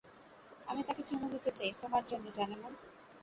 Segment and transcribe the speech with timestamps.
[0.67, 2.73] আমি তাকে চুমু দিতে চাই, তোমার জন্য, জানেমান।